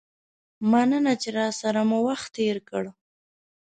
[0.71, 2.83] مننه چې راسره مو وخت تیر کړ.